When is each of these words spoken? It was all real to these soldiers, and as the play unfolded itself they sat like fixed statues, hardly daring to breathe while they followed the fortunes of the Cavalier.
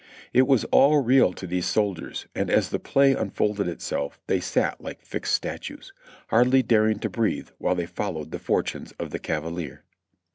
It 0.33 0.47
was 0.47 0.63
all 0.71 1.03
real 1.03 1.31
to 1.33 1.45
these 1.45 1.67
soldiers, 1.67 2.25
and 2.33 2.49
as 2.49 2.69
the 2.69 2.79
play 2.79 3.13
unfolded 3.13 3.67
itself 3.67 4.19
they 4.25 4.39
sat 4.39 4.81
like 4.81 5.05
fixed 5.05 5.31
statues, 5.35 5.93
hardly 6.29 6.63
daring 6.63 6.97
to 7.01 7.07
breathe 7.07 7.49
while 7.59 7.75
they 7.75 7.85
followed 7.85 8.31
the 8.31 8.39
fortunes 8.39 8.93
of 8.93 9.11
the 9.11 9.19
Cavalier. 9.19 9.83